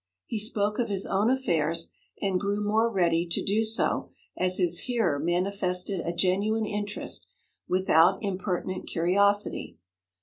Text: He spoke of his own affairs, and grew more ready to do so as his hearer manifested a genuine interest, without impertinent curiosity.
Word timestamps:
He 0.25 0.39
spoke 0.39 0.79
of 0.79 0.89
his 0.89 1.05
own 1.05 1.29
affairs, 1.29 1.91
and 2.19 2.39
grew 2.39 2.59
more 2.59 2.91
ready 2.91 3.27
to 3.27 3.43
do 3.43 3.63
so 3.63 4.09
as 4.35 4.57
his 4.57 4.79
hearer 4.79 5.19
manifested 5.19 5.99
a 5.99 6.11
genuine 6.11 6.65
interest, 6.65 7.27
without 7.67 8.17
impertinent 8.23 8.87
curiosity. 8.87 9.77